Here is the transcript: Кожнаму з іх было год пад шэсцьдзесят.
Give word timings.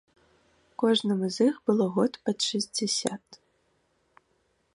Кожнаму 0.83 1.29
з 1.35 1.47
іх 1.49 1.55
было 1.69 1.85
год 1.99 2.11
пад 2.29 2.37
шэсцьдзесят. 2.49 3.41